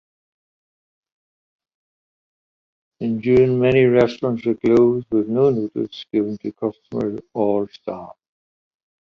[3.01, 8.17] In June, many restaurants were closed with no notice given to customers or staff.